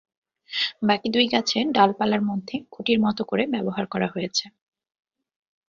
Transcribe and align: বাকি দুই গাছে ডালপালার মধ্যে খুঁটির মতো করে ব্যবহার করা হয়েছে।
বাকি 0.87 1.07
দুই 1.09 1.25
গাছে 1.27 1.57
ডালপালার 1.75 2.21
মধ্যে 2.21 2.55
খুঁটির 2.71 2.99
মতো 2.99 3.21
করে 3.23 3.43
ব্যবহার 3.53 3.85
করা 3.85 4.07
হয়েছে। 4.07 4.45